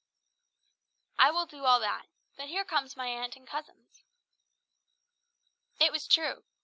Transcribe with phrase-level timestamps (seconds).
[1.19, 2.07] "I will do all that.
[2.35, 4.03] But here come my aunt and cousins."
[5.79, 6.43] It was true.